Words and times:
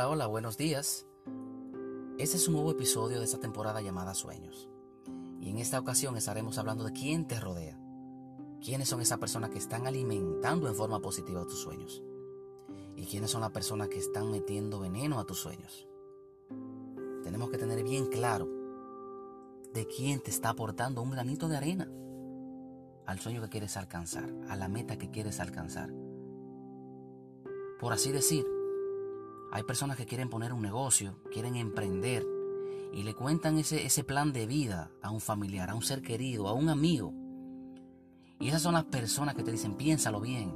Hola, 0.00 0.08
hola, 0.08 0.26
buenos 0.28 0.56
días. 0.56 1.06
Este 2.16 2.38
es 2.38 2.48
un 2.48 2.54
nuevo 2.54 2.70
episodio 2.70 3.18
de 3.18 3.26
esta 3.26 3.38
temporada 3.38 3.82
llamada 3.82 4.14
Sueños. 4.14 4.70
Y 5.42 5.50
en 5.50 5.58
esta 5.58 5.78
ocasión 5.78 6.16
estaremos 6.16 6.56
hablando 6.56 6.84
de 6.84 6.92
quién 6.92 7.26
te 7.26 7.38
rodea. 7.38 7.78
¿Quiénes 8.64 8.88
son 8.88 9.02
esas 9.02 9.18
personas 9.18 9.50
que 9.50 9.58
están 9.58 9.86
alimentando 9.86 10.68
en 10.68 10.74
forma 10.74 11.02
positiva 11.02 11.44
tus 11.44 11.60
sueños? 11.60 12.02
¿Y 12.96 13.04
quiénes 13.04 13.30
son 13.30 13.42
las 13.42 13.50
personas 13.50 13.88
que 13.88 13.98
están 13.98 14.30
metiendo 14.30 14.80
veneno 14.80 15.20
a 15.20 15.26
tus 15.26 15.38
sueños? 15.38 15.86
Tenemos 17.22 17.50
que 17.50 17.58
tener 17.58 17.84
bien 17.84 18.06
claro 18.06 18.48
de 19.74 19.86
quién 19.86 20.22
te 20.22 20.30
está 20.30 20.48
aportando 20.48 21.02
un 21.02 21.10
granito 21.10 21.46
de 21.46 21.58
arena 21.58 21.92
al 23.04 23.20
sueño 23.20 23.42
que 23.42 23.50
quieres 23.50 23.76
alcanzar, 23.76 24.32
a 24.48 24.56
la 24.56 24.68
meta 24.68 24.96
que 24.96 25.10
quieres 25.10 25.40
alcanzar. 25.40 25.92
Por 27.78 27.92
así 27.92 28.12
decir, 28.12 28.46
hay 29.52 29.62
personas 29.64 29.96
que 29.96 30.06
quieren 30.06 30.30
poner 30.30 30.52
un 30.52 30.62
negocio, 30.62 31.22
quieren 31.32 31.56
emprender 31.56 32.24
y 32.92 33.02
le 33.02 33.14
cuentan 33.14 33.58
ese, 33.58 33.84
ese 33.84 34.04
plan 34.04 34.32
de 34.32 34.46
vida 34.46 34.90
a 35.02 35.10
un 35.10 35.20
familiar, 35.20 35.70
a 35.70 35.74
un 35.74 35.82
ser 35.82 36.02
querido, 36.02 36.48
a 36.48 36.52
un 36.52 36.68
amigo. 36.68 37.12
Y 38.38 38.48
esas 38.48 38.62
son 38.62 38.74
las 38.74 38.84
personas 38.84 39.34
que 39.34 39.42
te 39.42 39.52
dicen, 39.52 39.76
piénsalo 39.76 40.20
bien. 40.20 40.54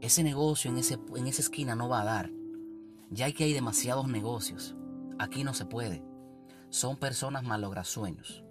Ese 0.00 0.22
negocio 0.22 0.70
en, 0.70 0.78
ese, 0.78 0.98
en 1.14 1.26
esa 1.26 1.42
esquina 1.42 1.74
no 1.74 1.88
va 1.88 2.02
a 2.02 2.04
dar. 2.04 2.30
Ya 3.10 3.30
que 3.32 3.44
hay 3.44 3.52
demasiados 3.52 4.06
negocios. 4.08 4.76
Aquí 5.18 5.44
no 5.44 5.52
se 5.52 5.66
puede. 5.66 6.02
Son 6.70 6.96
personas 6.96 7.44
sueños. 7.88 8.44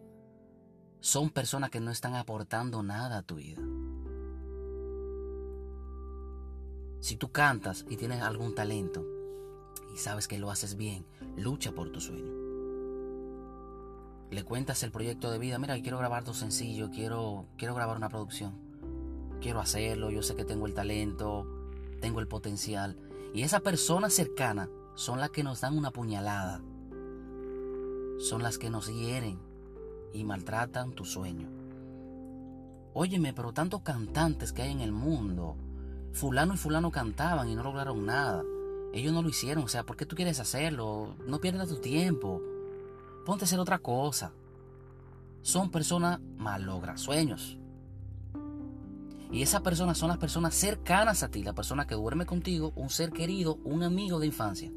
Son 0.99 1.29
personas 1.29 1.69
que 1.69 1.79
no 1.79 1.91
están 1.91 2.15
aportando 2.15 2.83
nada 2.83 3.19
a 3.19 3.23
tu 3.23 3.35
vida. 3.35 3.61
Si 6.99 7.15
tú 7.15 7.31
cantas 7.31 7.85
y 7.89 7.95
tienes 7.95 8.21
algún 8.21 8.55
talento 8.55 9.05
y 9.93 9.97
sabes 9.97 10.27
que 10.27 10.37
lo 10.37 10.51
haces 10.51 10.75
bien, 10.75 11.05
lucha 11.37 11.71
por 11.71 11.91
tu 11.91 12.01
sueño. 12.01 12.33
Le 14.29 14.43
cuentas 14.43 14.83
el 14.83 14.91
proyecto 14.91 15.31
de 15.31 15.39
vida, 15.39 15.57
mira, 15.57 15.81
quiero 15.81 15.97
grabar 15.97 16.23
tu 16.23 16.33
sencillo, 16.33 16.91
quiero, 16.91 17.47
quiero 17.57 17.73
grabar 17.73 17.97
una 17.97 18.09
producción. 18.09 18.53
Quiero 19.41 19.59
hacerlo, 19.61 20.11
yo 20.11 20.21
sé 20.21 20.35
que 20.35 20.45
tengo 20.45 20.67
el 20.67 20.73
talento, 20.73 21.47
tengo 22.01 22.19
el 22.19 22.27
potencial. 22.27 22.97
Y 23.33 23.43
esa 23.43 23.61
persona 23.61 24.09
cercana 24.09 24.69
son 24.95 25.19
las 25.19 25.29
que 25.29 25.43
nos 25.43 25.61
dan 25.61 25.77
una 25.77 25.91
puñalada. 25.91 26.61
Son 28.19 28.43
las 28.43 28.57
que 28.57 28.69
nos 28.69 28.93
hieren 28.93 29.39
y 30.13 30.25
maltratan 30.25 30.91
tu 30.91 31.05
sueño. 31.05 31.49
Óyeme, 32.93 33.33
pero 33.33 33.53
tantos 33.53 33.81
cantantes 33.81 34.51
que 34.51 34.63
hay 34.63 34.71
en 34.71 34.81
el 34.81 34.91
mundo, 34.91 35.55
fulano 36.13 36.53
y 36.53 36.57
fulano 36.57 36.91
cantaban 36.91 37.49
y 37.49 37.55
no 37.55 37.63
lograron 37.63 38.05
nada. 38.05 38.43
Ellos 38.93 39.13
no 39.13 39.21
lo 39.21 39.29
hicieron, 39.29 39.63
o 39.63 39.67
sea, 39.67 39.85
¿por 39.85 39.95
qué 39.95 40.05
tú 40.05 40.15
quieres 40.15 40.39
hacerlo? 40.39 41.15
No 41.27 41.39
pierdas 41.39 41.69
tu 41.69 41.77
tiempo. 41.77 42.41
Ponte 43.25 43.43
a 43.43 43.45
hacer 43.45 43.59
otra 43.59 43.79
cosa. 43.79 44.31
Son 45.41 45.69
personas 45.69 46.19
sueños. 46.95 47.57
Y 49.31 49.43
esas 49.43 49.61
personas 49.61 49.97
son 49.97 50.09
las 50.09 50.17
personas 50.17 50.55
cercanas 50.55 51.21
a 51.21 51.29
ti, 51.29 51.43
la 51.43 51.53
persona 51.53 51.85
que 51.85 51.93
duerme 51.93 52.25
contigo, 52.25 52.73
un 52.75 52.89
ser 52.89 53.11
querido, 53.11 53.59
un 53.63 53.83
amigo 53.83 54.19
de 54.19 54.25
infancia, 54.25 54.71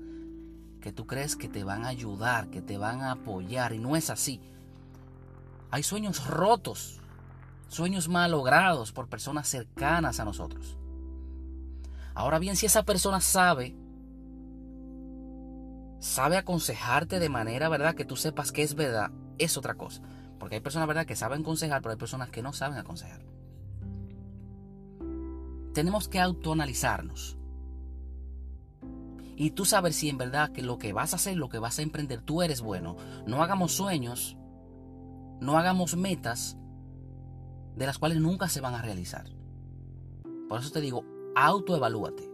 que 0.80 0.92
tú 0.92 1.06
crees 1.06 1.36
que 1.36 1.48
te 1.48 1.64
van 1.64 1.86
a 1.86 1.88
ayudar, 1.88 2.50
que 2.50 2.60
te 2.60 2.77
van 2.77 3.00
a 3.00 3.12
apoyar, 3.12 3.72
y 3.72 3.78
no 3.78 3.97
es 3.97 4.10
así. 4.10 4.42
Hay 5.70 5.83
sueños 5.83 6.27
rotos, 6.27 7.00
sueños 7.69 8.08
malogrados 8.08 8.92
por 8.92 9.08
personas 9.08 9.48
cercanas 9.48 10.20
a 10.20 10.27
nosotros. 10.27 10.77
Ahora 12.14 12.38
bien, 12.38 12.56
si 12.56 12.66
esa 12.66 12.84
persona 12.84 13.20
sabe, 13.20 13.77
sabe 15.98 16.37
aconsejarte 16.37 17.19
de 17.19 17.28
manera, 17.28 17.69
¿verdad? 17.69 17.94
Que 17.94 18.04
tú 18.04 18.16
sepas 18.16 18.53
que 18.53 18.62
es 18.62 18.75
verdad, 18.75 19.10
es 19.38 19.56
otra 19.56 19.75
cosa. 19.75 20.03
Porque 20.38 20.56
hay 20.56 20.60
personas, 20.60 20.88
¿verdad? 20.88 21.06
Que 21.06 21.16
saben 21.16 21.42
aconsejar, 21.42 21.81
pero 21.81 21.92
hay 21.92 21.98
personas 21.98 22.31
que 22.31 22.42
no 22.42 22.53
saben 22.53 22.78
aconsejar. 22.78 23.22
Tenemos 25.72 26.09
que 26.09 26.20
autoanalizarnos. 26.20 27.38
Y 29.37 29.53
tú 29.53 29.64
saber 29.64 29.92
si 29.92 30.08
en 30.08 30.19
verdad 30.19 30.53
que 30.53 30.62
lo 30.62 30.78
que 30.78 30.92
vas 30.92 31.12
a 31.12 31.16
hacer, 31.16 31.37
lo 31.37 31.48
que 31.48 31.58
vas 31.58 31.78
a 31.78 31.82
emprender, 31.82 32.20
tú 32.20 32.42
eres 32.42 32.60
bueno. 32.60 32.97
No 33.26 33.42
hagamos 33.42 33.72
sueños, 33.72 34.37
no 35.41 35.58
hagamos 35.58 35.97
metas 35.97 36.58
de 37.76 37.87
las 37.87 37.98
cuales 37.98 38.19
nunca 38.19 38.48
se 38.48 38.60
van 38.60 38.75
a 38.75 38.82
realizar. 38.82 39.26
Por 40.48 40.60
eso 40.60 40.70
te 40.70 40.81
digo, 40.81 41.04
autoevalúate, 41.34 42.31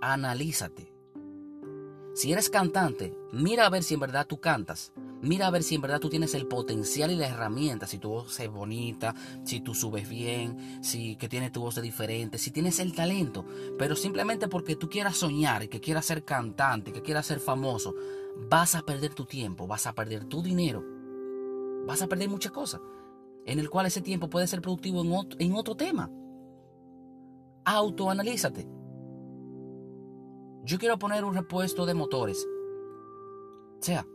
analízate. 0.00 0.92
Si 2.14 2.32
eres 2.32 2.50
cantante, 2.50 3.16
mira 3.32 3.66
a 3.66 3.70
ver 3.70 3.82
si 3.82 3.94
en 3.94 4.00
verdad 4.00 4.26
tú 4.26 4.40
cantas. 4.40 4.92
Mira 5.22 5.46
a 5.46 5.50
ver 5.50 5.62
si 5.62 5.76
en 5.76 5.80
verdad 5.80 6.00
tú 6.00 6.10
tienes 6.10 6.34
el 6.34 6.48
potencial 6.48 7.12
y 7.12 7.14
la 7.14 7.28
herramienta, 7.28 7.86
si 7.86 7.98
tu 7.98 8.08
voz 8.08 8.40
es 8.40 8.50
bonita, 8.50 9.14
si 9.44 9.60
tú 9.60 9.72
subes 9.72 10.08
bien, 10.08 10.82
si 10.82 11.14
que 11.14 11.28
tienes 11.28 11.52
tu 11.52 11.60
voz 11.60 11.80
diferente, 11.80 12.38
si 12.38 12.50
tienes 12.50 12.80
el 12.80 12.92
talento, 12.92 13.46
pero 13.78 13.94
simplemente 13.94 14.48
porque 14.48 14.74
tú 14.74 14.88
quieras 14.88 15.16
soñar 15.16 15.62
y 15.62 15.68
que 15.68 15.80
quieras 15.80 16.06
ser 16.06 16.24
cantante, 16.24 16.92
que 16.92 17.02
quieras 17.02 17.26
ser 17.26 17.38
famoso, 17.38 17.94
vas 18.50 18.74
a 18.74 18.82
perder 18.82 19.14
tu 19.14 19.24
tiempo, 19.24 19.68
vas 19.68 19.86
a 19.86 19.94
perder 19.94 20.24
tu 20.24 20.42
dinero, 20.42 20.84
vas 21.86 22.02
a 22.02 22.08
perder 22.08 22.28
muchas 22.28 22.50
cosas, 22.50 22.80
en 23.46 23.60
el 23.60 23.70
cual 23.70 23.86
ese 23.86 24.00
tiempo 24.00 24.28
puede 24.28 24.48
ser 24.48 24.60
productivo 24.60 25.02
en 25.02 25.12
otro, 25.12 25.38
en 25.40 25.54
otro 25.54 25.76
tema. 25.76 26.10
Autoanalízate. 27.64 28.66
Yo 30.64 30.78
quiero 30.78 30.98
poner 30.98 31.24
un 31.24 31.34
repuesto 31.34 31.86
de 31.86 31.94
motores. 31.94 32.46
O 33.80 33.82
sea, 33.82 34.06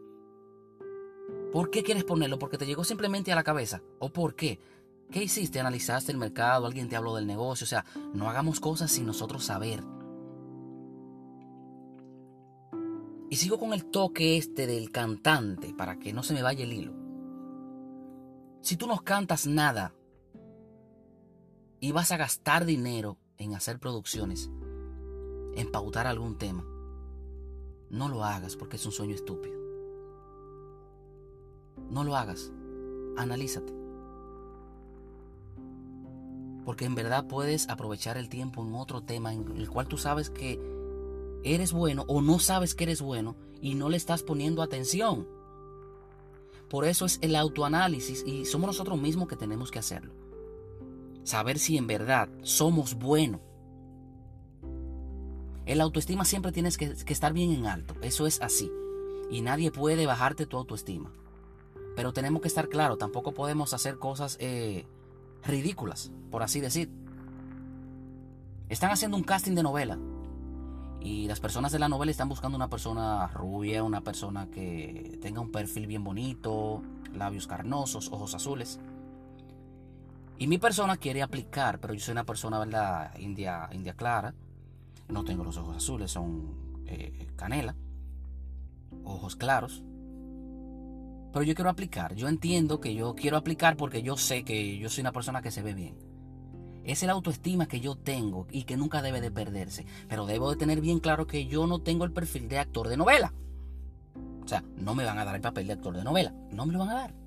¿por 1.52 1.70
qué 1.70 1.84
quieres 1.84 2.04
ponerlo? 2.04 2.40
¿Porque 2.40 2.58
te 2.58 2.66
llegó 2.66 2.84
simplemente 2.84 3.32
a 3.32 3.36
la 3.36 3.44
cabeza? 3.44 3.82
¿O 4.00 4.10
por 4.10 4.36
qué? 4.36 4.60
¿Qué 5.12 5.24
hiciste? 5.24 5.60
¿Analizaste 5.60 6.12
el 6.12 6.18
mercado? 6.18 6.66
¿Alguien 6.66 6.90
te 6.90 6.96
habló 6.96 7.16
del 7.16 7.28
negocio? 7.28 7.66
O 7.66 7.68
sea, 7.68 7.86
no 8.14 8.30
hagamos 8.30 8.60
cosas 8.60 8.92
sin 8.92 9.06
nosotros 9.06 9.46
saber. 9.46 9.84
Y 13.30 13.36
sigo 13.36 13.60
con 13.60 13.74
el 13.74 13.86
toque 13.86 14.38
este 14.38 14.68
del 14.68 14.92
cantante 14.92 15.74
para 15.74 16.00
que 16.00 16.14
no 16.14 16.24
se 16.24 16.34
me 16.34 16.42
vaya 16.42 16.64
el 16.64 16.74
hilo. 16.74 16.94
Si 18.62 18.78
tú 18.78 18.88
no 18.88 18.98
cantas 19.00 19.48
nada 19.48 19.94
y 21.80 21.92
vas 21.92 22.12
a 22.12 22.18
gastar 22.18 22.66
dinero 22.66 23.18
en 23.38 23.56
hacer 23.56 23.80
producciones, 23.80 24.50
en 25.56 25.72
pautar 25.72 26.08
algún 26.08 26.38
tema, 26.38 26.66
no 27.90 28.10
lo 28.10 28.24
hagas 28.24 28.56
porque 28.56 28.76
es 28.76 28.86
un 28.86 28.92
sueño 28.92 29.16
estúpido. 29.16 29.58
No 31.90 32.04
lo 32.04 32.16
hagas. 32.16 32.52
Analízate. 33.18 33.74
Porque 36.66 36.86
en 36.86 36.96
verdad 36.96 37.28
puedes 37.28 37.70
aprovechar 37.70 38.18
el 38.18 38.30
tiempo 38.30 38.62
en 38.62 38.76
otro 38.76 39.02
tema 39.02 39.34
en 39.34 39.56
el 39.56 39.70
cual 39.70 39.88
tú 39.88 39.98
sabes 39.98 40.30
que 40.30 40.60
eres 41.44 41.72
bueno 41.72 42.04
o 42.08 42.22
no 42.22 42.40
sabes 42.40 42.76
que 42.76 42.84
eres 42.84 43.02
bueno 43.02 43.36
y 43.62 43.76
no 43.76 43.88
le 43.88 43.98
estás 43.98 44.24
poniendo 44.24 44.62
atención. 44.62 45.28
Por 46.70 46.84
eso 46.84 47.06
es 47.06 47.20
el 47.22 47.38
autoanálisis 47.38 48.24
y 48.26 48.46
somos 48.46 48.68
nosotros 48.68 49.00
mismos 49.00 49.30
que 49.30 49.38
tenemos 49.38 49.72
que 49.72 49.80
hacerlo 49.80 50.27
saber 51.28 51.60
si 51.60 51.78
en 51.78 51.88
verdad 51.88 52.30
somos 52.42 52.96
buenos. 52.96 53.42
El 55.66 55.82
autoestima 55.82 56.24
siempre 56.24 56.54
tienes 56.54 56.78
que, 56.78 56.96
estar 57.08 57.34
bien 57.34 57.52
en 57.52 57.66
alto, 57.66 57.96
eso 58.02 58.26
es 58.26 58.42
así. 58.42 58.72
Y 59.30 59.42
nadie 59.42 59.70
puede 59.70 60.06
bajarte 60.06 60.46
tu 60.46 60.56
autoestima. 60.56 61.12
Pero 61.98 62.14
tenemos 62.14 62.42
que 62.42 62.48
estar 62.48 62.70
claros, 62.70 62.98
tampoco 62.98 63.34
podemos 63.34 63.74
hacer 63.74 64.00
cosas 64.00 64.38
eh, 64.40 64.86
ridículas, 65.44 66.12
por 66.32 66.44
así 66.44 66.62
decir. 66.62 66.90
Están 68.70 68.92
haciendo 68.92 69.18
un 69.18 69.24
casting 69.24 69.56
de 69.56 69.64
novela. 69.64 70.00
Y 71.02 71.28
las 71.28 71.42
personas 71.42 71.74
de 71.74 71.80
la 71.80 71.90
novela 71.90 72.10
están 72.10 72.30
buscando 72.30 72.56
una 72.56 72.70
persona 72.70 73.28
rubia, 73.28 73.84
una 73.84 74.00
persona 74.00 74.50
que 74.50 75.20
tenga 75.22 75.42
un 75.42 75.52
perfil 75.52 75.88
bien 75.88 76.06
bonito, 76.06 76.82
labios 77.14 77.48
carnosos, 77.48 78.12
ojos 78.14 78.34
azules. 78.34 78.80
Y 80.40 80.48
mi 80.48 80.60
persona 80.60 80.98
quiere 80.98 81.24
aplicar, 81.24 81.80
pero 81.80 81.94
yo 81.94 82.00
soy 82.00 82.12
una 82.12 82.24
persona, 82.24 82.60
¿verdad? 82.60 83.18
India, 83.20 83.70
india 83.72 83.94
clara. 83.94 84.36
No 85.10 85.24
tengo 85.24 85.44
los 85.44 85.58
ojos 85.58 85.78
azules, 85.78 86.12
son 86.12 86.84
eh, 86.86 87.28
canela. 87.36 87.76
Ojos 89.04 89.36
claros. 89.36 89.84
Pero 91.34 91.44
yo 91.44 91.56
quiero 91.56 91.70
aplicar. 91.70 92.14
Yo 92.14 92.28
entiendo 92.28 92.80
que 92.80 92.94
yo 92.94 93.16
quiero 93.16 93.38
aplicar 93.38 93.78
porque 93.78 94.04
yo 94.04 94.16
sé 94.16 94.44
que 94.44 94.78
yo 94.78 94.90
soy 94.90 95.02
una 95.02 95.12
persona 95.12 95.42
que 95.42 95.52
se 95.52 95.64
ve 95.64 95.74
bien. 95.74 95.98
Es 96.84 97.02
la 97.04 97.14
autoestima 97.14 97.68
que 97.68 97.80
yo 97.80 97.96
tengo 97.96 98.48
y 98.52 98.64
que 98.64 98.78
nunca 98.78 99.02
debe 99.02 99.22
de 99.22 99.32
perderse. 99.32 99.86
Pero 100.08 100.26
debo 100.26 100.52
de 100.52 100.58
tener 100.58 100.82
bien 100.82 101.00
claro 101.00 101.26
que 101.26 101.48
yo 101.48 101.66
no 101.66 101.80
tengo 101.80 102.06
el 102.06 102.14
perfil 102.14 102.48
de 102.48 102.60
actor 102.60 102.90
de 102.90 102.98
novela. 102.98 103.34
O 104.44 104.48
sea, 104.48 104.64
no 104.78 104.94
me 104.94 105.04
van 105.04 105.18
a 105.18 105.26
dar 105.26 105.36
el 105.36 105.42
papel 105.42 105.68
de 105.68 105.74
actor 105.74 105.98
de 105.98 106.04
novela. 106.04 106.34
No 106.52 106.66
me 106.66 106.74
lo 106.74 106.80
van 106.80 106.90
a 106.90 106.94
dar 106.94 107.27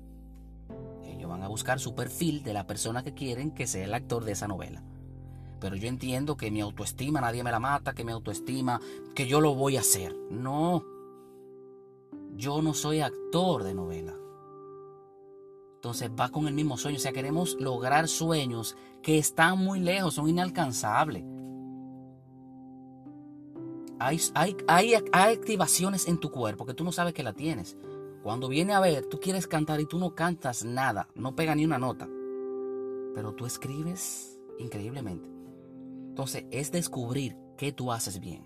van 1.31 1.43
a 1.43 1.47
buscar 1.47 1.79
su 1.79 1.95
perfil 1.95 2.43
de 2.43 2.53
la 2.53 2.67
persona 2.67 3.03
que 3.03 3.13
quieren 3.13 3.51
que 3.51 3.67
sea 3.67 3.85
el 3.85 3.93
actor 3.93 4.23
de 4.23 4.33
esa 4.33 4.47
novela. 4.47 4.83
pero 5.59 5.75
yo 5.75 5.87
entiendo 5.87 6.37
que 6.37 6.49
mi 6.49 6.59
autoestima 6.59 7.21
nadie 7.21 7.43
me 7.43 7.51
la 7.51 7.59
mata, 7.59 7.93
que 7.93 8.03
mi 8.03 8.11
autoestima, 8.11 8.81
que 9.13 9.27
yo 9.27 9.41
lo 9.41 9.53
voy 9.53 9.77
a 9.77 9.81
hacer. 9.81 10.15
No, 10.31 10.83
yo 12.35 12.63
no 12.63 12.73
soy 12.73 13.01
actor 13.01 13.63
de 13.63 13.75
novela. 13.75 14.15
Entonces 15.75 16.09
va 16.19 16.29
con 16.29 16.47
el 16.47 16.53
mismo 16.53 16.77
sueño. 16.77 16.97
O 16.97 16.99
sea, 16.99 17.11
queremos 17.11 17.57
lograr 17.59 18.07
sueños 18.07 18.75
que 19.01 19.17
están 19.17 19.59
muy 19.59 19.79
lejos, 19.79 20.15
son 20.15 20.29
inalcanzables. 20.29 21.23
Hay, 23.99 24.19
hay, 24.33 24.57
hay, 24.67 24.93
hay, 25.11 25.33
activaciones 25.33 26.07
en 26.07 26.19
tu 26.19 26.31
cuerpo 26.31 26.65
que 26.65 26.73
tú 26.73 26.83
no 26.83 26.91
sabes 26.91 27.13
que 27.13 27.21
la 27.21 27.33
tienes. 27.33 27.77
Cuando 28.23 28.49
viene 28.49 28.73
a 28.73 28.79
ver, 28.79 29.07
tú 29.07 29.19
quieres 29.19 29.47
cantar 29.47 29.79
y 29.81 29.85
tú 29.85 29.97
no 29.97 30.13
cantas 30.13 30.63
nada, 30.63 31.07
no 31.15 31.35
pega 31.35 31.55
ni 31.55 31.65
una 31.65 31.79
nota. 31.79 32.07
Pero 33.15 33.33
tú 33.33 33.45
escribes 33.45 34.39
increíblemente. 34.59 35.27
Entonces 36.09 36.45
es 36.51 36.71
descubrir 36.71 37.35
qué 37.57 37.71
tú 37.71 37.91
haces 37.91 38.19
bien. 38.19 38.45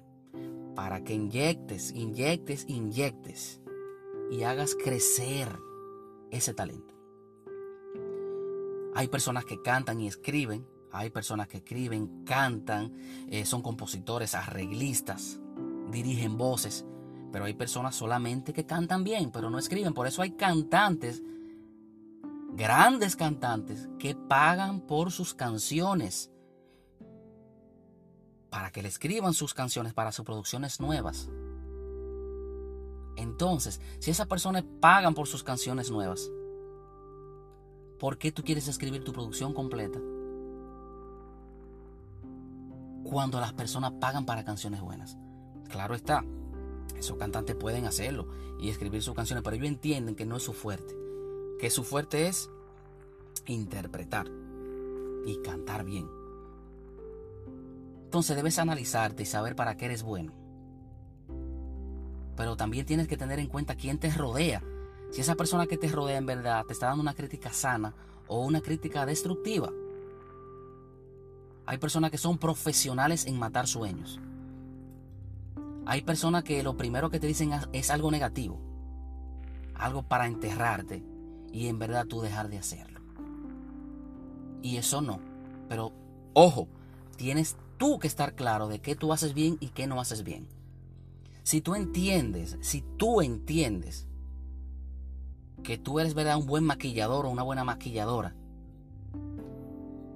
Para 0.76 1.04
que 1.04 1.14
inyectes, 1.14 1.92
inyectes, 1.92 2.66
inyectes. 2.68 3.62
Y 4.32 4.44
hagas 4.44 4.76
crecer 4.76 5.50
ese 6.32 6.54
talento. 6.54 6.94
Hay 8.96 9.10
personas 9.10 9.44
que 9.44 9.62
cantan 9.62 10.00
y 10.00 10.08
escriben, 10.08 10.66
hay 10.92 11.10
personas 11.10 11.50
que 11.50 11.58
escriben, 11.58 12.24
cantan, 12.24 12.94
eh, 13.30 13.46
son 13.46 13.62
compositores, 13.62 14.36
arreglistas, 14.36 15.42
dirigen 15.92 16.38
voces, 16.38 16.86
pero 17.36 17.44
hay 17.44 17.54
personas 17.54 17.94
solamente 17.94 18.54
que 18.54 18.66
cantan 18.66 19.04
bien, 19.04 19.30
pero 19.30 19.50
no 19.50 19.60
escriben. 19.60 19.94
Por 19.94 20.08
eso 20.08 20.22
hay 20.22 20.32
cantantes, 20.38 21.22
grandes 22.54 23.18
cantantes, 23.18 23.90
que 24.00 24.16
pagan 24.16 24.80
por 24.80 25.12
sus 25.12 25.34
canciones, 25.34 26.32
para 28.50 28.72
que 28.72 28.82
le 28.82 28.88
escriban 28.88 29.34
sus 29.34 29.54
canciones 29.54 29.94
para 29.94 30.14
sus 30.14 30.24
producciones 30.24 30.80
nuevas. 30.80 31.30
Entonces, 33.18 33.82
si 34.00 34.12
esas 34.12 34.28
personas 34.28 34.64
pagan 34.80 35.14
por 35.14 35.28
sus 35.28 35.44
canciones 35.44 35.92
nuevas, 35.92 36.32
¿Por 38.00 38.18
qué 38.18 38.32
tú 38.32 38.44
quieres 38.44 38.70
escribir 38.70 39.04
tu 39.04 39.12
producción 39.12 39.54
completa? 39.54 40.00
Cuando 43.04 43.42
las 43.42 43.52
personas 43.52 43.92
pagan 44.00 44.26
para 44.26 44.46
canciones 44.46 44.80
buenas. 44.80 45.18
Claro 45.70 45.96
está, 45.96 46.24
esos 46.98 47.18
cantantes 47.18 47.56
pueden 47.56 47.86
hacerlo 47.86 48.28
y 48.60 48.70
escribir 48.70 49.02
sus 49.02 49.16
canciones, 49.16 49.44
pero 49.44 49.56
ellos 49.56 49.68
entienden 49.68 50.16
que 50.16 50.26
no 50.26 50.38
es 50.38 50.44
su 50.44 50.54
fuerte. 50.54 50.96
Que 51.60 51.70
su 51.70 51.84
fuerte 51.84 52.28
es 52.28 52.50
interpretar 53.46 54.28
y 55.26 55.38
cantar 55.42 55.86
bien. 55.86 56.08
Entonces 58.06 58.36
debes 58.36 58.60
analizarte 58.60 59.24
y 59.24 59.26
saber 59.26 59.56
para 59.56 59.76
qué 59.76 59.86
eres 59.86 60.04
bueno. 60.04 60.34
Pero 62.36 62.56
también 62.56 62.86
tienes 62.86 63.08
que 63.08 63.18
tener 63.18 63.40
en 63.40 63.48
cuenta 63.48 63.76
quién 63.76 63.98
te 63.98 64.10
rodea 64.12 64.62
si 65.12 65.22
esa 65.22 65.36
persona 65.36 65.68
que 65.68 65.78
te 65.78 65.88
rodea 65.88 66.18
en 66.18 66.26
verdad 66.26 66.66
te 66.66 66.74
está 66.74 66.88
dando 66.88 67.02
una 67.02 67.14
crítica 67.14 67.54
sana 67.54 67.94
o 68.28 68.44
una 68.44 68.62
crítica 68.62 69.06
destructiva. 69.06 69.72
Hay 71.66 71.78
personas 71.78 72.12
que 72.12 72.18
son 72.18 72.38
profesionales 72.38 73.26
en 73.26 73.40
matar 73.40 73.68
sueños. 73.68 74.20
Hay 75.86 76.02
personas 76.02 76.44
que 76.44 76.64
lo 76.64 76.78
primero 76.78 77.10
que 77.10 77.20
te 77.20 77.28
dicen 77.28 77.52
es 77.72 77.90
algo 77.92 78.10
negativo, 78.10 78.60
algo 79.76 80.04
para 80.04 80.26
enterrarte 80.26 81.04
y 81.52 81.68
en 81.68 81.78
verdad 81.78 82.08
tú 82.08 82.22
dejar 82.22 82.50
de 82.50 82.58
hacerlo. 82.58 83.02
Y 84.62 84.78
eso 84.78 85.02
no. 85.02 85.20
Pero 85.70 85.94
ojo, 86.34 86.68
tienes 87.18 87.56
tú 87.78 88.00
que 88.00 88.08
estar 88.08 88.34
claro 88.34 88.68
de 88.68 88.80
qué 88.80 88.96
tú 88.96 89.14
haces 89.14 89.34
bien 89.34 89.58
y 89.60 89.70
qué 89.70 89.86
no 89.86 90.00
haces 90.02 90.24
bien. 90.24 90.48
Si 91.44 91.62
tú 91.62 91.76
entiendes, 91.76 92.58
si 92.62 92.82
tú 92.98 93.22
entiendes 93.22 94.08
que 95.62 95.78
tú 95.78 96.00
eres 96.00 96.16
verdad 96.16 96.38
un 96.38 96.48
buen 96.48 96.64
maquillador 96.64 97.26
o 97.26 97.30
una 97.30 97.44
buena 97.44 97.64
maquilladora, 97.64 98.36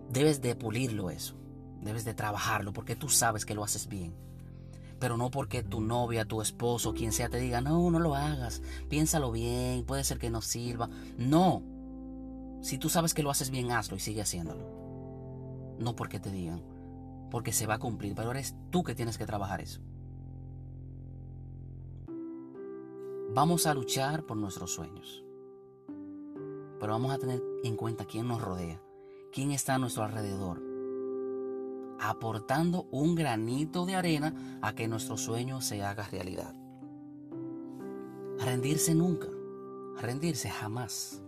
debes 0.10 0.42
de 0.42 0.56
pulirlo 0.56 1.12
eso, 1.12 1.36
debes 1.82 2.06
de 2.06 2.16
trabajarlo 2.16 2.74
porque 2.74 2.96
tú 2.96 3.08
sabes 3.08 3.46
que 3.46 3.54
lo 3.54 3.64
haces 3.64 3.88
bien. 3.88 4.29
Pero 5.00 5.18
no 5.18 5.32
porque 5.32 5.64
tu 5.64 5.82
novia, 5.82 6.26
tu 6.26 6.42
esposo, 6.42 6.94
quien 6.94 7.12
sea 7.12 7.30
te 7.30 7.40
diga, 7.40 7.62
no, 7.62 7.90
no 7.90 8.00
lo 8.00 8.16
hagas, 8.16 8.62
piénsalo 8.90 9.32
bien, 9.32 9.86
puede 9.86 10.04
ser 10.04 10.20
que 10.20 10.30
no 10.30 10.42
sirva. 10.42 10.90
No, 11.18 11.64
si 12.62 12.78
tú 12.78 12.90
sabes 12.90 13.14
que 13.14 13.24
lo 13.24 13.32
haces 13.32 13.50
bien, 13.50 13.72
hazlo 13.72 13.96
y 13.96 14.00
sigue 14.00 14.22
haciéndolo. 14.22 15.78
No 15.80 15.96
porque 15.96 16.20
te 16.20 16.32
digan, 16.32 16.62
porque 17.32 17.54
se 17.54 17.66
va 17.66 17.76
a 17.76 17.80
cumplir, 17.80 18.14
pero 18.16 18.32
eres 18.32 18.56
tú 18.70 18.84
que 18.84 18.96
tienes 18.96 19.18
que 19.18 19.26
trabajar 19.26 19.62
eso. 19.62 19.80
Vamos 23.34 23.68
a 23.68 23.74
luchar 23.74 24.26
por 24.26 24.38
nuestros 24.38 24.74
sueños. 24.74 25.24
Pero 26.80 26.94
vamos 26.94 27.12
a 27.12 27.20
tener 27.20 27.42
en 27.64 27.76
cuenta 27.76 28.06
quién 28.06 28.28
nos 28.28 28.42
rodea, 28.42 28.82
quién 29.32 29.52
está 29.52 29.76
a 29.76 29.78
nuestro 29.78 30.04
alrededor, 30.04 30.62
aportando 32.00 32.88
un 32.92 33.16
granito 33.16 33.86
de 33.86 33.96
arena 33.96 34.60
a 34.62 34.74
que 34.74 34.88
nuestro 34.88 35.18
sueño 35.18 35.62
se 35.62 35.84
haga 35.84 36.08
realidad. 36.08 36.54
Rendirse 38.40 38.96
nunca, 38.96 39.28
rendirse 39.98 40.50
jamás. 40.50 41.22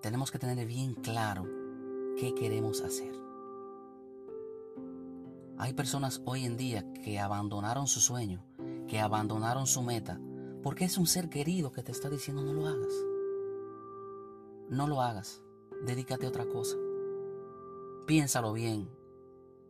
Tenemos 0.00 0.30
que 0.30 0.38
tener 0.38 0.66
bien 0.66 0.94
claro 0.94 1.46
qué 2.18 2.34
queremos 2.34 2.80
hacer. 2.80 3.14
Hay 5.58 5.74
personas 5.74 6.20
hoy 6.24 6.44
en 6.44 6.56
día 6.56 6.92
que 7.04 7.20
abandonaron 7.20 7.86
su 7.86 8.00
sueño, 8.00 8.44
que 8.88 9.00
abandonaron 9.00 9.66
su 9.68 9.82
meta 9.82 10.18
porque 10.62 10.84
es 10.84 10.96
un 10.96 11.06
ser 11.06 11.28
querido 11.28 11.72
que 11.72 11.82
te 11.82 11.92
está 11.92 12.08
diciendo 12.08 12.42
no 12.42 12.52
lo 12.52 12.66
hagas. 12.66 12.92
No 14.68 14.86
lo 14.86 15.02
hagas. 15.02 15.42
Dedícate 15.84 16.26
a 16.26 16.28
otra 16.28 16.46
cosa. 16.46 16.76
Piénsalo 18.06 18.52
bien. 18.52 18.88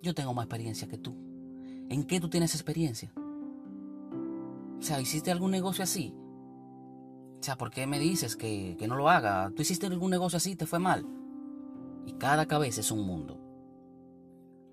Yo 0.02 0.14
tengo 0.14 0.34
más 0.34 0.44
experiencia 0.44 0.88
que 0.88 0.98
tú. 0.98 1.14
¿En 1.88 2.04
qué 2.04 2.20
tú 2.20 2.28
tienes 2.28 2.54
experiencia? 2.54 3.12
O 4.78 4.82
sea, 4.82 5.00
¿hiciste 5.00 5.30
algún 5.30 5.50
negocio 5.50 5.84
así? 5.84 6.14
O 7.38 7.42
sea, 7.42 7.56
¿por 7.56 7.70
qué 7.70 7.86
me 7.86 7.98
dices 7.98 8.36
que, 8.36 8.76
que 8.78 8.88
no 8.88 8.96
lo 8.96 9.08
haga? 9.08 9.52
¿Tú 9.54 9.62
hiciste 9.62 9.86
algún 9.86 10.10
negocio 10.10 10.36
así 10.36 10.52
y 10.52 10.56
te 10.56 10.66
fue 10.66 10.78
mal? 10.78 11.06
Y 12.06 12.14
cada 12.14 12.46
cabeza 12.46 12.80
es 12.80 12.90
un 12.90 13.06
mundo. 13.06 13.38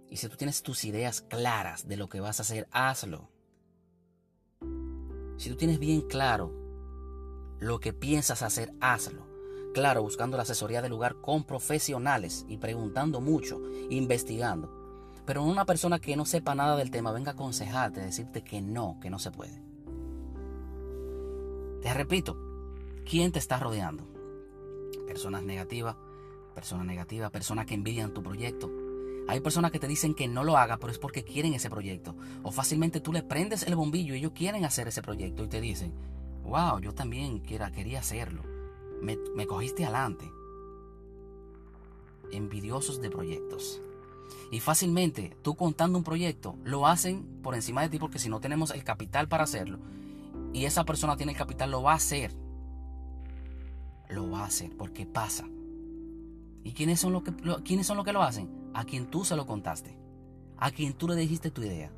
Y 0.10 0.18
si 0.18 0.28
tú 0.28 0.38
tienes 0.38 0.64
tus 0.64 0.86
ideas 0.86 1.22
claras 1.22 1.88
de 1.88 1.98
lo 1.98 2.10
que 2.10 2.20
vas 2.20 2.40
a 2.40 2.44
hacer, 2.44 2.68
hazlo. 2.72 3.30
Si 5.38 5.50
tú 5.50 5.56
tienes 5.56 5.80
bien 5.80 6.02
claro 6.02 6.52
lo 7.60 7.80
que 7.80 7.94
piensas 7.94 8.42
hacer, 8.42 8.74
hazlo. 8.82 9.29
Claro, 9.74 10.02
buscando 10.02 10.36
la 10.36 10.44
asesoría 10.44 10.82
del 10.82 10.92
lugar 10.92 11.16
con 11.22 11.44
profesionales 11.44 12.46
y 12.48 12.58
preguntando 12.58 13.22
mucho, 13.22 13.62
investigando. 13.90 14.70
Pero 15.26 15.44
una 15.44 15.66
persona 15.66 16.00
que 16.00 16.16
no 16.16 16.26
sepa 16.26 16.56
nada 16.56 16.76
del 16.76 16.90
tema 16.90 17.12
venga 17.12 17.32
a 17.32 17.34
aconsejarte, 17.34 18.02
decirte 18.02 18.44
que 18.44 18.62
no, 18.62 18.98
que 19.00 19.10
no 19.10 19.20
se 19.20 19.32
puede. 19.32 19.62
Te 21.82 21.94
repito, 21.94 22.36
¿quién 23.06 23.32
te 23.32 23.40
está 23.40 23.60
rodeando? 23.60 24.08
Personas 25.06 25.44
negativas, 25.44 25.96
personas 26.56 26.86
negativas, 26.86 27.30
personas 27.30 27.66
que 27.68 27.76
envidian 27.76 28.14
tu 28.14 28.24
proyecto, 28.24 28.72
hay 29.30 29.42
personas 29.42 29.70
que 29.70 29.78
te 29.78 29.88
dicen 29.88 30.16
que 30.16 30.28
no 30.28 30.44
lo 30.44 30.58
haga, 30.58 30.78
pero 30.78 30.92
es 30.92 30.98
porque 30.98 31.24
quieren 31.24 31.54
ese 31.54 31.70
proyecto. 31.70 32.16
O 32.42 32.52
fácilmente 32.52 33.00
tú 33.00 33.14
le 33.14 33.22
prendes 33.22 33.62
el 33.62 33.76
bombillo 33.76 34.16
y 34.16 34.18
ellos 34.18 34.32
quieren 34.34 34.66
hacer 34.66 34.88
ese 34.88 35.04
proyecto 35.04 35.44
y 35.44 35.48
te 35.48 35.62
dicen, 35.62 35.94
wow, 36.46 36.80
yo 36.80 36.96
también 36.96 37.40
quería 37.44 38.00
hacerlo. 38.00 38.42
Me, 39.02 39.48
cogiste 39.48 39.86
adelante. 39.86 40.32
Envidiosos 42.32 43.02
de 43.02 43.10
proyectos. 43.10 43.82
Y 44.52 44.60
fácilmente 44.60 45.36
tú 45.42 45.56
contando 45.56 45.98
un 45.98 46.04
proyecto 46.04 46.56
lo 46.64 46.88
hacen 46.88 47.42
por 47.42 47.56
encima 47.56 47.82
de 47.82 47.90
ti 47.90 48.00
porque 48.00 48.20
si 48.20 48.30
no 48.30 48.40
tenemos 48.40 48.72
el 48.72 48.84
capital 48.84 49.28
para 49.28 49.44
hacerlo 49.44 49.80
y 50.54 50.66
esa 50.66 50.86
persona 50.86 51.18
tiene 51.18 51.34
el 51.34 51.38
capital, 51.38 51.72
lo 51.72 51.84
va 51.84 51.94
a 51.94 51.98
hacer. 51.98 52.34
Lo 54.10 54.30
va 54.30 54.42
a 54.42 54.46
hacer 54.46 54.76
porque 54.76 55.06
pasa. 55.06 55.48
¿Y 56.64 56.74
quiénes 56.74 57.00
son, 57.00 57.14
los 57.14 57.24
que, 57.24 57.34
quiénes 57.64 57.86
son 57.86 57.98
los 57.98 58.06
que 58.06 58.14
lo 58.14 58.24
hacen? 58.24 58.60
a 58.74 58.86
quien 58.86 59.08
tú 59.08 59.26
se 59.26 59.36
lo 59.36 59.46
contaste, 59.46 59.98
a 60.58 60.72
quien 60.72 60.94
tú 60.94 61.08
le 61.08 61.16
dijiste 61.16 61.52
tu 61.52 61.62
idea. 61.62 61.92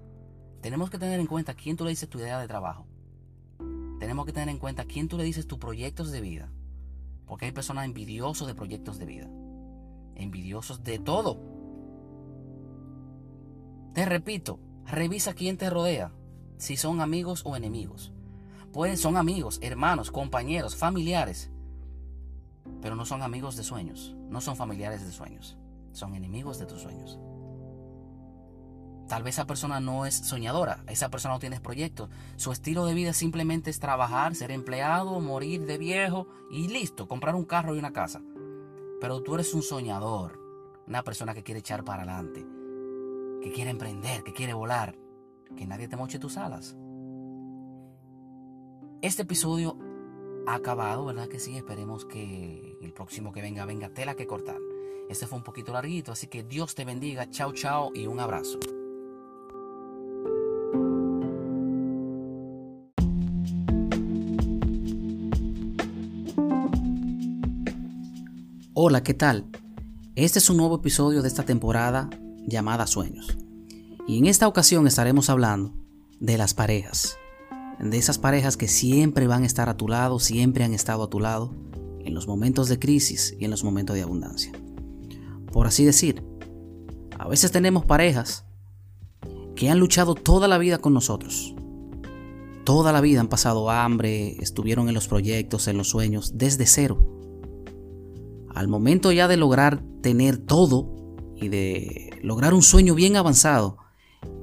Tenemos 0.62 0.89
que 0.89 1.00
tener 1.00 1.20
en 1.20 1.27
cuenta 1.27 1.53
a 1.53 1.55
quién 1.55 1.75
tú 1.75 1.84
le 1.84 1.89
dices 1.91 2.10
tu 2.10 2.20
idea 2.20 2.39
de 2.39 2.48
trabajo. 2.48 2.86
Tenemos 4.00 4.25
que 4.25 4.34
tener 4.34 4.50
en 4.50 4.58
cuenta 4.58 4.84
a 4.84 4.86
quién 4.86 5.08
tú 5.08 5.17
le 5.17 5.24
dices 5.24 5.48
tus 5.48 5.58
proyectos 5.58 6.12
de 6.12 6.22
vida. 6.22 6.51
Porque 7.31 7.45
hay 7.45 7.53
personas 7.53 7.85
envidiosas 7.85 8.45
de 8.45 8.55
proyectos 8.55 9.00
de 9.00 9.05
vida. 9.05 9.29
Envidiosos 10.15 10.83
de 10.83 11.00
todo. 11.00 11.39
Te 13.93 14.03
repito, 14.03 14.59
revisa 14.85 15.33
quién 15.33 15.55
te 15.55 15.69
rodea, 15.69 16.11
si 16.57 16.75
son 16.75 17.00
amigos 17.00 17.43
o 17.45 17.55
enemigos. 17.55 18.11
Pueden 18.73 18.97
son 18.97 19.15
amigos, 19.15 19.59
hermanos, 19.61 20.11
compañeros, 20.11 20.75
familiares, 20.75 21.50
pero 22.81 22.97
no 22.97 23.05
son 23.05 23.21
amigos 23.21 23.55
de 23.55 23.63
sueños, 23.63 24.13
no 24.27 24.41
son 24.41 24.57
familiares 24.57 25.05
de 25.05 25.13
sueños. 25.13 25.57
son 25.93 26.15
enemigos 26.15 26.59
de 26.59 26.65
tus 26.65 26.81
sueños. 26.81 27.17
Tal 29.12 29.24
vez 29.24 29.36
esa 29.36 29.46
persona 29.46 29.82
no 29.82 30.06
es 30.06 30.15
soñadora, 30.15 30.86
esa 30.88 31.10
persona 31.10 31.34
no 31.34 31.41
tiene 31.41 31.60
proyectos. 31.60 32.10
Su 32.38 32.53
estilo 32.53 32.86
de 32.86 32.94
vida 32.94 33.12
simplemente 33.12 33.70
es 33.70 33.77
trabajar, 33.77 34.36
ser 34.36 34.51
empleado, 34.51 35.20
morir 35.20 35.65
de 35.65 35.77
viejo 35.77 36.27
y 36.50 36.70
listo, 36.70 37.10
comprar 37.10 37.36
un 37.36 37.44
carro 37.44 37.75
y 37.75 37.80
una 37.80 37.91
casa. 37.91 38.22
Pero 39.01 39.22
tú 39.22 39.36
eres 39.36 39.53
un 39.53 39.63
soñador, 39.63 40.39
una 40.88 41.03
persona 41.03 41.34
que 41.34 41.44
quiere 41.44 41.60
echar 41.60 41.84
para 41.84 42.03
adelante, 42.03 42.46
que 43.44 43.51
quiere 43.51 43.72
emprender, 43.72 44.24
que 44.24 44.32
quiere 44.32 44.53
volar, 44.53 44.96
que 45.58 45.68
nadie 45.68 45.89
te 45.89 45.98
moche 45.98 46.18
tus 46.18 46.38
alas. 46.38 46.77
Este 49.01 49.24
episodio 49.24 49.77
ha 50.48 50.56
acabado, 50.56 51.03
¿verdad 51.03 51.27
que 51.27 51.39
sí? 51.39 51.58
Esperemos 51.58 52.06
que 52.06 52.77
el 52.82 52.94
próximo 52.94 53.34
que 53.34 53.41
venga 53.41 53.65
venga 53.65 53.89
tela 53.89 54.15
que 54.15 54.25
cortar. 54.25 54.60
Este 55.10 55.27
fue 55.27 55.38
un 55.38 55.44
poquito 55.44 55.74
larguito, 55.74 56.13
así 56.13 56.27
que 56.27 56.44
Dios 56.44 56.75
te 56.75 56.86
bendiga. 56.86 57.30
Chao, 57.30 57.51
chao 57.51 57.91
y 57.94 58.08
un 58.08 58.22
abrazo. 58.22 58.58
Hola, 68.83 69.03
¿qué 69.03 69.13
tal? 69.13 69.45
Este 70.15 70.39
es 70.39 70.50
un 70.50 70.57
nuevo 70.57 70.77
episodio 70.77 71.21
de 71.21 71.27
esta 71.27 71.43
temporada 71.43 72.09
llamada 72.47 72.88
Sueños. 72.88 73.38
Y 74.07 74.17
en 74.17 74.25
esta 74.25 74.47
ocasión 74.47 74.88
estaremos 74.88 75.29
hablando 75.29 75.75
de 76.19 76.35
las 76.39 76.55
parejas. 76.55 77.15
De 77.79 77.95
esas 78.00 78.17
parejas 78.17 78.57
que 78.57 78.67
siempre 78.67 79.27
van 79.27 79.43
a 79.43 79.45
estar 79.45 79.69
a 79.69 79.77
tu 79.77 79.88
lado, 79.88 80.17
siempre 80.17 80.63
han 80.63 80.73
estado 80.73 81.03
a 81.03 81.09
tu 81.11 81.19
lado, 81.19 81.53
en 82.03 82.15
los 82.15 82.27
momentos 82.27 82.69
de 82.69 82.79
crisis 82.79 83.35
y 83.39 83.45
en 83.45 83.51
los 83.51 83.63
momentos 83.63 83.95
de 83.95 84.01
abundancia. 84.01 84.51
Por 85.51 85.67
así 85.67 85.85
decir, 85.85 86.23
a 87.19 87.27
veces 87.27 87.51
tenemos 87.51 87.85
parejas 87.85 88.45
que 89.55 89.69
han 89.69 89.77
luchado 89.77 90.15
toda 90.15 90.47
la 90.47 90.57
vida 90.57 90.79
con 90.79 90.95
nosotros. 90.95 91.53
Toda 92.63 92.91
la 92.91 93.01
vida 93.01 93.19
han 93.19 93.29
pasado 93.29 93.69
hambre, 93.69 94.38
estuvieron 94.41 94.88
en 94.88 94.95
los 94.95 95.07
proyectos, 95.07 95.67
en 95.67 95.77
los 95.77 95.89
sueños, 95.89 96.31
desde 96.39 96.65
cero 96.65 97.21
al 98.53 98.67
momento 98.67 99.12
ya 99.12 99.27
de 99.27 99.38
lograr 99.38 99.81
tener 100.01 100.38
todo 100.38 100.89
y 101.36 101.50
de 101.50 102.20
lograr 102.22 102.53
un 102.53 102.62
sueño 102.62 102.96
bien 102.96 103.15
avanzado, 103.15 103.77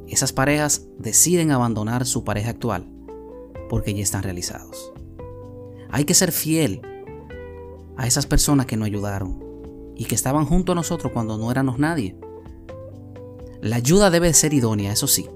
esas 0.06 0.32
parejas 0.32 0.86
deciden 0.98 1.50
abandonar 1.50 2.06
su 2.06 2.24
pareja 2.24 2.50
actual 2.50 2.90
porque 3.68 3.94
ya 3.94 4.02
están 4.02 4.22
realizados. 4.22 4.92
Hay 5.90 6.04
que 6.04 6.14
ser 6.14 6.32
fiel 6.32 6.80
a 7.96 8.06
esas 8.06 8.26
personas 8.26 8.66
que 8.66 8.76
nos 8.76 8.86
ayudaron 8.86 9.44
y 9.96 10.04
que 10.04 10.14
estaban 10.14 10.46
junto 10.46 10.72
a 10.72 10.74
nosotros 10.74 11.12
cuando 11.12 11.36
no 11.36 11.50
éramos 11.50 11.78
nadie. 11.78 12.16
La 13.60 13.76
ayuda 13.76 14.10
debe 14.10 14.32
ser 14.32 14.54
idónea, 14.54 14.92
eso 14.92 15.06
sí. 15.06 15.28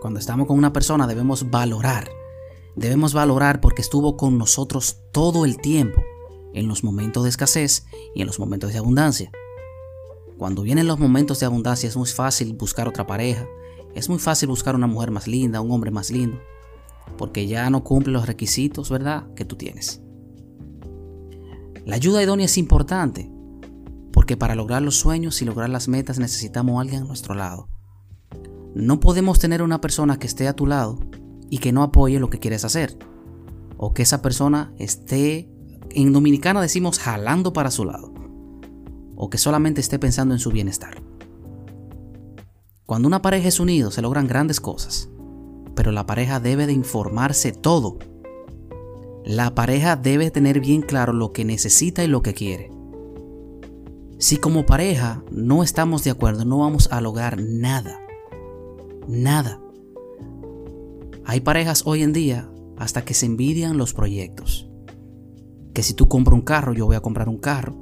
Cuando 0.00 0.20
estamos 0.20 0.46
con 0.46 0.56
una 0.56 0.72
persona 0.72 1.06
debemos 1.06 1.50
valorar. 1.50 2.08
Debemos 2.76 3.12
valorar 3.12 3.60
porque 3.60 3.82
estuvo 3.82 4.16
con 4.16 4.38
nosotros 4.38 5.00
todo 5.12 5.44
el 5.44 5.58
tiempo 5.58 6.02
en 6.54 6.68
los 6.68 6.84
momentos 6.84 7.22
de 7.24 7.28
escasez 7.30 7.86
y 8.14 8.20
en 8.20 8.26
los 8.26 8.38
momentos 8.38 8.72
de 8.72 8.78
abundancia. 8.78 9.30
Cuando 10.38 10.62
vienen 10.62 10.86
los 10.86 10.98
momentos 10.98 11.40
de 11.40 11.46
abundancia 11.46 11.88
es 11.88 11.96
muy 11.96 12.08
fácil 12.08 12.54
buscar 12.54 12.88
otra 12.88 13.06
pareja, 13.06 13.46
es 13.94 14.08
muy 14.08 14.18
fácil 14.18 14.48
buscar 14.48 14.74
una 14.74 14.86
mujer 14.86 15.10
más 15.10 15.26
linda, 15.26 15.60
un 15.60 15.70
hombre 15.70 15.90
más 15.90 16.10
lindo, 16.10 16.38
porque 17.18 17.46
ya 17.46 17.68
no 17.70 17.84
cumple 17.84 18.12
los 18.12 18.26
requisitos, 18.26 18.88
¿verdad?, 18.90 19.32
que 19.34 19.44
tú 19.44 19.56
tienes. 19.56 20.00
La 21.84 21.96
ayuda 21.96 22.22
idónea 22.22 22.46
es 22.46 22.56
importante, 22.56 23.30
porque 24.12 24.36
para 24.36 24.54
lograr 24.54 24.82
los 24.82 24.96
sueños 24.96 25.42
y 25.42 25.44
lograr 25.44 25.68
las 25.68 25.88
metas 25.88 26.18
necesitamos 26.18 26.78
a 26.78 26.82
alguien 26.82 27.02
a 27.02 27.06
nuestro 27.06 27.34
lado. 27.34 27.68
No 28.74 29.00
podemos 29.00 29.38
tener 29.38 29.62
una 29.62 29.80
persona 29.80 30.18
que 30.18 30.26
esté 30.26 30.46
a 30.46 30.54
tu 30.54 30.66
lado 30.66 31.00
y 31.50 31.58
que 31.58 31.72
no 31.72 31.82
apoye 31.82 32.20
lo 32.20 32.30
que 32.30 32.38
quieres 32.38 32.64
hacer, 32.64 32.96
o 33.76 33.92
que 33.92 34.02
esa 34.02 34.22
persona 34.22 34.72
esté 34.78 35.50
en 35.94 36.12
Dominicana 36.12 36.60
decimos 36.60 36.98
jalando 36.98 37.52
para 37.52 37.70
su 37.70 37.84
lado, 37.84 38.12
o 39.16 39.30
que 39.30 39.38
solamente 39.38 39.80
esté 39.80 39.98
pensando 39.98 40.34
en 40.34 40.40
su 40.40 40.50
bienestar. 40.50 41.02
Cuando 42.86 43.08
una 43.08 43.22
pareja 43.22 43.48
es 43.48 43.60
unida 43.60 43.90
se 43.90 44.02
logran 44.02 44.26
grandes 44.26 44.60
cosas, 44.60 45.08
pero 45.74 45.92
la 45.92 46.06
pareja 46.06 46.40
debe 46.40 46.66
de 46.66 46.72
informarse 46.72 47.52
todo. 47.52 47.98
La 49.24 49.54
pareja 49.54 49.96
debe 49.96 50.30
tener 50.30 50.60
bien 50.60 50.82
claro 50.82 51.12
lo 51.12 51.32
que 51.32 51.44
necesita 51.44 52.02
y 52.02 52.08
lo 52.08 52.22
que 52.22 52.34
quiere. 52.34 52.70
Si 54.18 54.36
como 54.36 54.66
pareja 54.66 55.22
no 55.30 55.62
estamos 55.62 56.04
de 56.04 56.10
acuerdo, 56.10 56.44
no 56.44 56.58
vamos 56.58 56.88
a 56.90 57.00
lograr 57.00 57.40
nada. 57.40 58.00
Nada. 59.08 59.60
Hay 61.24 61.40
parejas 61.40 61.82
hoy 61.86 62.02
en 62.02 62.12
día 62.12 62.50
hasta 62.76 63.04
que 63.04 63.14
se 63.14 63.26
envidian 63.26 63.76
los 63.76 63.94
proyectos 63.94 64.69
que 65.74 65.82
si 65.82 65.94
tú 65.94 66.08
compras 66.08 66.34
un 66.34 66.42
carro, 66.42 66.72
yo 66.72 66.86
voy 66.86 66.96
a 66.96 67.00
comprar 67.00 67.28
un 67.28 67.38
carro. 67.38 67.76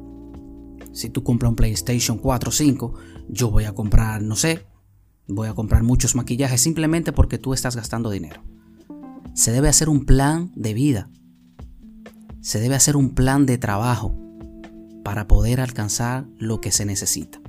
Si 0.93 1.11
tú 1.11 1.23
compras 1.23 1.51
un 1.51 1.57
PlayStation 1.57 2.19
4 2.19 2.49
o 2.49 2.53
5, 2.53 2.95
yo 3.29 3.51
voy 3.51 3.65
a 3.65 3.75
comprar, 3.75 4.23
no 4.23 4.37
sé, 4.37 4.67
voy 5.27 5.49
a 5.49 5.55
comprar 5.55 5.83
muchos 5.83 6.15
maquillajes 6.15 6.61
simplemente 6.61 7.13
porque 7.13 7.39
tú 7.39 7.55
estás 7.55 7.77
gastando 7.77 8.11
dinero. 8.11 8.43
Se 9.35 9.53
debe 9.53 9.69
hacer 9.69 9.89
un 9.89 10.05
plan 10.05 10.51
de 10.57 10.75
vida. 10.75 11.11
Se 12.41 12.61
debe 12.61 12.75
hacer 12.75 12.97
un 12.97 13.15
plan 13.15 13.47
de 13.47 13.59
trabajo 13.59 14.15
para 15.05 15.29
poder 15.29 15.61
alcanzar 15.61 16.27
lo 16.39 16.61
que 16.61 16.73
se 16.73 16.85
necesita. 16.85 17.41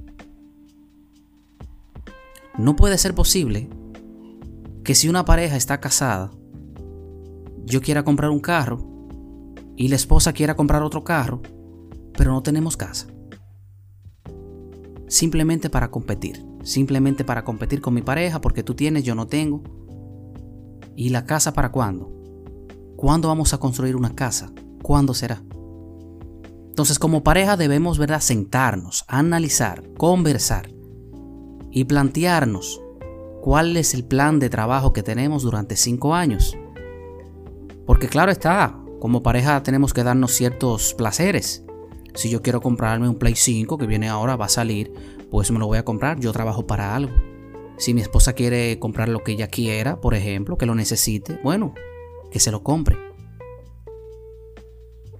No 2.58 2.75
puede 2.75 2.98
ser 2.98 3.15
posible 3.15 3.69
que 4.84 4.96
si 4.96 5.08
una 5.08 5.25
pareja 5.25 5.55
está 5.55 5.79
casada, 5.79 6.31
yo 7.65 7.81
quiera 7.81 8.03
comprar 8.03 8.31
un 8.31 8.39
carro 8.39 8.99
y 9.79 9.88
la 9.88 9.95
esposa 9.95 10.33
quiera 10.33 10.57
comprar 10.57 10.83
otro 10.83 11.05
carro, 11.05 11.41
pero 12.17 12.33
no 12.33 12.43
tenemos 12.43 12.75
casa. 12.75 13.07
Simplemente 15.07 15.69
para 15.69 15.89
competir, 15.89 16.45
simplemente 16.63 17.24
para 17.24 17.45
competir 17.45 17.79
con 17.79 17.93
mi 17.93 18.01
pareja 18.01 18.41
porque 18.41 18.62
tú 18.62 18.75
tienes, 18.75 19.05
yo 19.05 19.15
no 19.15 19.27
tengo. 19.27 19.63
¿Y 20.98 21.09
la 21.09 21.25
casa 21.25 21.53
para 21.53 21.71
cuándo? 21.71 22.12
¿Cuándo 22.98 23.29
vamos 23.29 23.53
a 23.53 23.57
construir 23.57 23.95
una 23.95 24.13
casa? 24.15 24.51
¿Cuándo 24.83 25.13
será? 25.13 25.41
Entonces 26.67 27.00
como 27.00 27.24
pareja 27.24 27.55
debemos 27.55 27.98
¿verdad? 28.00 28.19
sentarnos, 28.19 29.05
analizar, 29.07 29.93
conversar 29.93 30.69
y 31.71 31.86
plantearnos 31.86 32.81
cuál 33.41 33.77
es 33.77 33.93
el 33.93 34.03
plan 34.03 34.39
de 34.39 34.50
trabajo 34.50 34.91
que 34.91 35.03
tenemos 35.03 35.43
durante 35.43 35.77
cinco 35.77 36.13
años. 36.13 36.57
Porque 37.86 38.09
claro 38.09 38.29
está, 38.29 38.78
como 39.00 39.24
pareja 39.24 39.63
tenemos 39.63 39.94
que 39.94 40.03
darnos 40.03 40.34
ciertos 40.34 40.94
placeres. 40.94 41.63
Si 42.15 42.29
yo 42.29 42.41
quiero 42.41 42.62
comprarme 42.62 43.08
un 43.08 43.15
Play 43.15 43.36
5 43.36 43.77
que 43.77 43.88
viene 43.88 44.10
ahora, 44.10 44.36
va 44.36 44.46
a 44.46 44.50
salir, 44.50 44.91
pues 45.32 45.51
me 45.51 45.60
lo 45.60 45.68
voy 45.68 45.77
a 45.77 45.86
comprar. 45.86 46.20
Yo 46.20 46.32
trabajo 46.34 46.68
para 46.68 46.96
algo. 46.96 47.13
Si 47.77 47.94
mi 47.94 48.01
esposa 48.01 48.34
quiere 48.34 48.77
comprar 48.79 49.08
lo 49.08 49.24
que 49.24 49.32
ella 49.32 49.48
quiera, 49.48 50.01
por 50.01 50.13
ejemplo, 50.13 50.58
que 50.58 50.65
lo 50.65 50.75
necesite, 50.75 51.39
bueno, 51.44 51.74
que 52.29 52.39
se 52.39 52.51
lo 52.51 52.62
compre. 52.62 52.98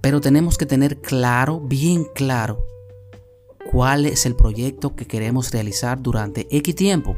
Pero 0.02 0.20
tenemos 0.20 0.58
que 0.58 0.66
tener 0.66 1.00
claro, 1.00 1.60
bien 1.60 2.06
claro, 2.14 2.66
cuál 3.70 4.04
es 4.04 4.26
el 4.26 4.34
proyecto 4.34 4.94
que 4.94 5.06
queremos 5.06 5.52
realizar 5.52 6.02
durante 6.02 6.46
X 6.54 6.74
tiempo. 6.74 7.16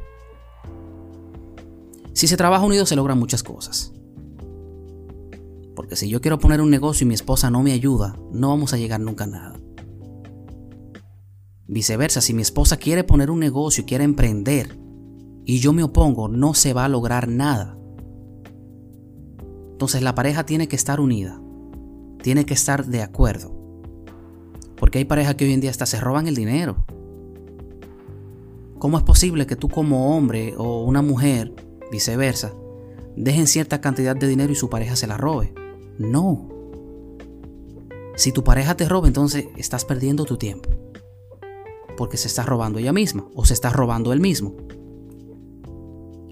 Si 2.13 2.29
se 2.29 2.37
trabaja 2.37 2.65
unido 2.65 2.87
se 2.87 2.97
logran 2.97 3.19
muchas 3.19 3.43
cosas. 3.43 3.93
Porque 5.83 5.97
si 5.97 6.09
yo 6.09 6.21
quiero 6.21 6.39
poner 6.39 6.61
un 6.61 6.71
negocio 6.71 7.05
y 7.05 7.09
mi 7.09 7.15
esposa 7.15 7.51
no 7.51 7.61
me 7.65 7.73
ayuda, 7.73 8.17
no 8.31 8.51
vamos 8.51 8.73
a 8.73 8.77
llegar 8.77 9.01
nunca 9.01 9.25
a 9.25 9.27
nada. 9.27 9.57
Viceversa, 11.67 12.21
si 12.21 12.35
mi 12.35 12.43
esposa 12.43 12.77
quiere 12.77 13.03
poner 13.03 13.33
un 13.33 13.41
negocio 13.41 13.85
quiere 13.85 14.05
emprender 14.05 14.79
y 15.45 15.59
yo 15.59 15.73
me 15.73 15.83
opongo, 15.83 16.29
no 16.29 16.55
se 16.55 16.73
va 16.73 16.85
a 16.85 16.89
lograr 16.89 17.27
nada. 17.27 17.77
Entonces 19.73 20.03
la 20.03 20.15
pareja 20.15 20.47
tiene 20.47 20.69
que 20.69 20.77
estar 20.77 21.01
unida, 21.01 21.43
tiene 22.23 22.47
que 22.47 22.55
estar 22.55 22.87
de 22.87 23.03
acuerdo. 23.03 23.53
Porque 24.77 24.99
hay 24.99 25.05
parejas 25.05 25.35
que 25.35 25.47
hoy 25.47 25.53
en 25.53 25.61
día 25.63 25.71
hasta 25.71 25.87
se 25.87 25.99
roban 25.99 26.29
el 26.29 26.37
dinero. 26.37 26.87
¿Cómo 28.79 28.99
es 28.99 29.03
posible 29.03 29.49
que 29.49 29.57
tú 29.57 29.69
como 29.69 30.17
hombre 30.17 30.55
o 30.57 30.85
una 30.85 31.03
mujer, 31.03 31.53
viceversa, 31.91 32.53
dejen 33.17 33.49
cierta 33.49 33.81
cantidad 33.81 34.15
de 34.15 34.29
dinero 34.29 34.53
y 34.53 34.55
su 34.55 34.71
pareja 34.71 34.95
se 34.95 35.09
la 35.09 35.17
robe? 35.17 35.53
No. 35.99 36.49
Si 38.17 38.33
tu 38.33 38.45
pareja 38.45 38.77
te 38.77 38.89
roba, 38.89 39.09
entonces 39.09 39.47
estás 39.57 39.85
perdiendo 39.85 40.25
tu 40.25 40.37
tiempo. 40.37 40.71
Porque 41.97 42.17
se 42.17 42.29
está 42.29 42.43
robando 42.43 42.79
ella 42.79 42.93
misma 42.93 43.27
o 43.35 43.45
se 43.45 43.55
está 43.55 43.71
robando 43.71 44.13
él 44.13 44.21
mismo. 44.21 44.57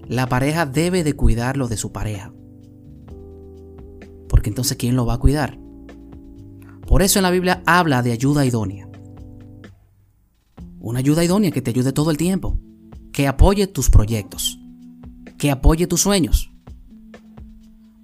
La 0.07 0.27
pareja 0.27 0.65
debe 0.65 1.03
de 1.03 1.13
cuidarlo 1.13 1.67
de 1.67 1.77
su 1.77 1.91
pareja. 1.91 2.33
Porque 4.27 4.49
entonces 4.49 4.77
¿quién 4.77 4.95
lo 4.95 5.05
va 5.05 5.13
a 5.15 5.19
cuidar? 5.19 5.57
Por 6.87 7.01
eso 7.01 7.19
en 7.19 7.23
la 7.23 7.31
Biblia 7.31 7.63
habla 7.65 8.01
de 8.01 8.11
ayuda 8.11 8.45
idónea. 8.45 8.89
Una 10.79 10.99
ayuda 10.99 11.23
idónea 11.23 11.51
que 11.51 11.61
te 11.61 11.69
ayude 11.69 11.93
todo 11.93 12.11
el 12.11 12.17
tiempo. 12.17 12.57
Que 13.13 13.27
apoye 13.27 13.67
tus 13.67 13.89
proyectos. 13.89 14.59
Que 15.37 15.51
apoye 15.51 15.87
tus 15.87 16.01
sueños. 16.01 16.50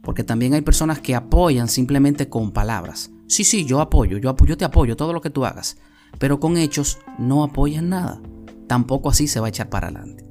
Porque 0.07 0.23
también 0.23 0.53
hay 0.53 0.61
personas 0.61 1.01
que 1.01 1.15
apoyan 1.15 1.67
simplemente 1.67 2.29
con 2.29 2.53
palabras. 2.53 3.11
Sí, 3.27 3.43
sí, 3.43 3.65
yo 3.65 3.81
apoyo, 3.81 4.17
yo 4.17 4.29
apoyo, 4.29 4.51
yo 4.51 4.57
te 4.57 4.63
apoyo 4.63 4.95
todo 4.95 5.11
lo 5.11 5.19
que 5.19 5.29
tú 5.29 5.43
hagas. 5.43 5.75
Pero 6.17 6.39
con 6.39 6.55
hechos 6.55 6.99
no 7.19 7.43
apoyan 7.43 7.89
nada. 7.89 8.21
Tampoco 8.67 9.09
así 9.09 9.27
se 9.27 9.41
va 9.41 9.47
a 9.47 9.49
echar 9.49 9.69
para 9.69 9.89
adelante. 9.89 10.23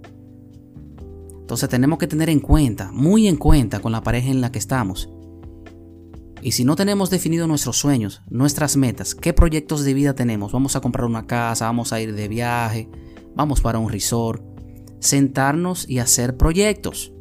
Entonces 1.43 1.69
tenemos 1.69 1.99
que 1.99 2.07
tener 2.07 2.31
en 2.31 2.41
cuenta, 2.41 2.91
muy 2.91 3.29
en 3.29 3.37
cuenta 3.37 3.81
con 3.81 3.93
la 3.93 4.03
pareja 4.03 4.31
en 4.31 4.41
la 4.41 4.51
que 4.51 4.59
estamos. 4.59 5.11
Y 6.41 6.53
si 6.53 6.65
no 6.65 6.75
tenemos 6.75 7.11
definido 7.11 7.47
nuestros 7.47 7.77
sueños, 7.77 8.23
nuestras 8.31 8.79
metas, 8.79 9.15
qué 9.15 9.35
proyectos 9.35 9.85
de 9.85 9.93
vida 9.93 10.15
tenemos, 10.15 10.53
vamos 10.53 10.75
a 10.75 10.81
comprar 10.81 11.05
una 11.05 11.27
casa, 11.27 11.67
vamos 11.67 11.93
a 11.93 12.01
ir 12.01 12.15
de 12.15 12.29
viaje, 12.29 12.89
vamos 13.35 13.61
para 13.61 13.79
un 13.79 13.91
resort, 13.91 14.43
sentarnos 15.01 15.87
y 15.87 15.99
hacer 15.99 16.39
proyectos. 16.39 17.13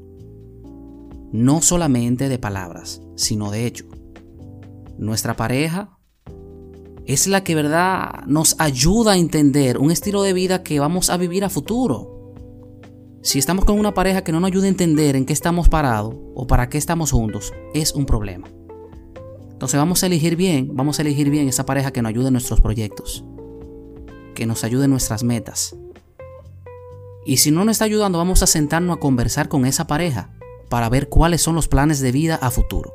No 1.31 1.61
solamente 1.61 2.29
de 2.29 2.39
palabras, 2.39 3.01
sino 3.15 3.51
de 3.51 3.65
hecho. 3.65 3.85
Nuestra 4.97 5.35
pareja 5.35 5.97
es 7.05 7.27
la 7.27 7.43
que 7.43 7.55
verdad 7.55 8.23
nos 8.25 8.55
ayuda 8.59 9.13
a 9.13 9.17
entender 9.17 9.77
un 9.77 9.91
estilo 9.91 10.23
de 10.23 10.33
vida 10.33 10.63
que 10.63 10.79
vamos 10.79 11.09
a 11.09 11.17
vivir 11.17 11.43
a 11.43 11.49
futuro. 11.49 12.33
Si 13.21 13.39
estamos 13.39 13.65
con 13.65 13.79
una 13.79 13.93
pareja 13.93 14.23
que 14.23 14.31
no 14.31 14.39
nos 14.39 14.49
ayuda 14.49 14.65
a 14.65 14.69
entender 14.69 15.15
en 15.15 15.25
qué 15.25 15.33
estamos 15.33 15.69
parados 15.69 16.15
o 16.35 16.47
para 16.47 16.69
qué 16.69 16.77
estamos 16.77 17.11
juntos, 17.11 17.53
es 17.73 17.93
un 17.93 18.05
problema. 18.05 18.47
Entonces 19.51 19.77
vamos 19.77 20.03
a 20.03 20.07
elegir 20.07 20.35
bien, 20.35 20.75
vamos 20.75 20.99
a 20.99 21.01
elegir 21.01 21.29
bien 21.29 21.47
esa 21.47 21.65
pareja 21.65 21.91
que 21.91 22.01
nos 22.01 22.09
ayude 22.09 22.27
en 22.27 22.33
nuestros 22.33 22.61
proyectos, 22.61 23.23
que 24.33 24.45
nos 24.45 24.63
ayude 24.63 24.85
en 24.85 24.91
nuestras 24.91 25.23
metas. 25.23 25.75
Y 27.25 27.37
si 27.37 27.51
no 27.51 27.65
nos 27.65 27.73
está 27.73 27.85
ayudando, 27.85 28.17
vamos 28.17 28.43
a 28.43 28.47
sentarnos 28.47 28.97
a 28.97 28.99
conversar 28.99 29.47
con 29.47 29.65
esa 29.65 29.87
pareja 29.87 30.31
para 30.69 30.89
ver 30.89 31.09
cuáles 31.09 31.41
son 31.41 31.55
los 31.55 31.67
planes 31.67 31.99
de 31.99 32.11
vida 32.11 32.35
a 32.35 32.51
futuro. 32.51 32.93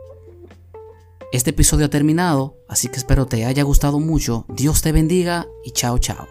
Este 1.32 1.50
episodio 1.50 1.86
ha 1.86 1.90
terminado, 1.90 2.56
así 2.68 2.88
que 2.88 2.96
espero 2.96 3.26
te 3.26 3.44
haya 3.44 3.62
gustado 3.62 4.00
mucho. 4.00 4.46
Dios 4.48 4.82
te 4.82 4.90
bendiga 4.92 5.46
y 5.64 5.70
chao 5.70 5.98
chao. 5.98 6.26